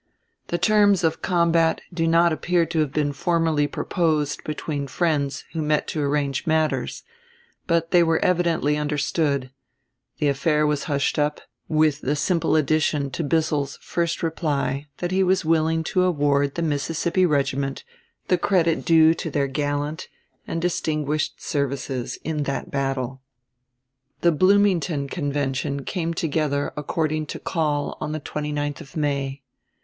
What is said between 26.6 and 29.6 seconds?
according to call on the 29th of May.